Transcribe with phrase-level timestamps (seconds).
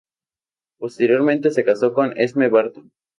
[0.79, 2.91] Posteriormente se casó con Esme Barton.